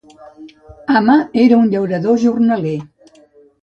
[0.95, 2.77] Ama era un llaurador jornaler.